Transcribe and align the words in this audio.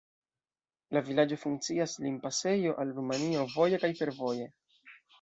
La 0.97 1.03
vilaĝo 1.09 1.37
funkcias 1.43 1.95
limpasejo 2.07 2.75
al 2.87 2.97
Rumanio 2.99 3.47
voje 3.55 3.85
kaj 3.87 3.95
fervoje. 4.05 4.53